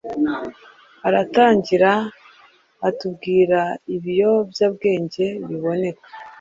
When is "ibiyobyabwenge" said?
3.95-5.25